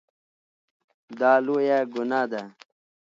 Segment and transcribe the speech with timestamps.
[1.19, 2.43] دا لویه ګناه ده.